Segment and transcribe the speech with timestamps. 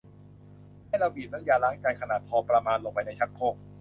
[0.87, 3.55] ให้เราบีบน้ำยาล้างจานขนาดพอประมาณลงไปในชักโครก